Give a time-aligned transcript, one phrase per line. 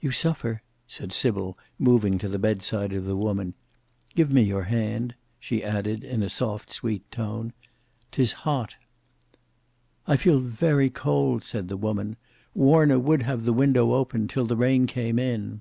[0.00, 3.52] "You suffer?" said Sybil, moving to the bed side of the woman;
[4.14, 7.52] "give me your hand," she added in a soft sweet tone.
[8.10, 8.76] "'Tis hot."
[10.06, 12.16] "I feel very cold," said the woman.
[12.54, 15.60] "Warner would have the window open, till the rain came in."